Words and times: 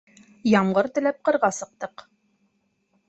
Ямғыр 0.51 0.89
теләп 0.95 1.21
кырға 1.29 1.51
сыҡтык 1.61 2.05